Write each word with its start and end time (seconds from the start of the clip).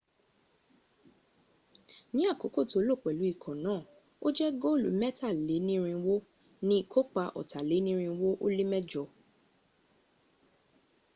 ní 2.15 2.21
àkókò 2.31 2.61
tó 2.71 2.77
lò 2.87 2.93
pẹ̀lú 3.03 3.23
ikọ̀ 3.33 3.53
náà 3.65 3.79
ó 4.25 4.27
jẹ 4.37 4.47
góòlù 4.61 4.89
mẹ́tàlénírinwó 5.01 6.15
ní 6.67 6.75
ìkópa 6.81 7.23
ọ̀tàlénírinwó 7.39 8.29
ó 8.43 8.47
lé 8.57 8.63
mẹjọ 8.73 9.03